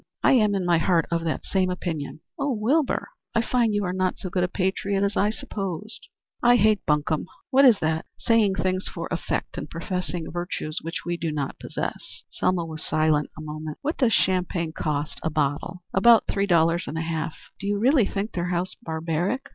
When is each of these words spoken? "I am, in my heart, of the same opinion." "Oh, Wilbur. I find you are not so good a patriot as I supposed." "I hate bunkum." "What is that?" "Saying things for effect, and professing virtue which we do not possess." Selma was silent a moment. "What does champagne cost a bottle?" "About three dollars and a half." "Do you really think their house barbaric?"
"I 0.23 0.31
am, 0.31 0.55
in 0.55 0.65
my 0.65 0.79
heart, 0.79 1.05
of 1.11 1.23
the 1.23 1.39
same 1.43 1.69
opinion." 1.69 2.21
"Oh, 2.39 2.53
Wilbur. 2.59 3.09
I 3.35 3.41
find 3.43 3.71
you 3.71 3.85
are 3.85 3.93
not 3.93 4.17
so 4.17 4.31
good 4.31 4.43
a 4.43 4.47
patriot 4.47 5.03
as 5.03 5.15
I 5.15 5.29
supposed." 5.29 6.07
"I 6.41 6.55
hate 6.55 6.83
bunkum." 6.87 7.27
"What 7.51 7.65
is 7.65 7.77
that?" 7.81 8.07
"Saying 8.17 8.55
things 8.55 8.87
for 8.87 9.07
effect, 9.11 9.59
and 9.59 9.69
professing 9.69 10.31
virtue 10.31 10.71
which 10.81 11.05
we 11.05 11.17
do 11.17 11.31
not 11.31 11.59
possess." 11.59 12.23
Selma 12.31 12.65
was 12.65 12.83
silent 12.83 13.29
a 13.37 13.41
moment. 13.41 13.77
"What 13.83 13.99
does 13.99 14.11
champagne 14.11 14.71
cost 14.71 15.19
a 15.21 15.29
bottle?" 15.29 15.83
"About 15.93 16.25
three 16.25 16.47
dollars 16.47 16.87
and 16.87 16.97
a 16.97 17.01
half." 17.01 17.35
"Do 17.59 17.67
you 17.67 17.77
really 17.77 18.07
think 18.07 18.31
their 18.31 18.49
house 18.49 18.73
barbaric?" 18.81 19.43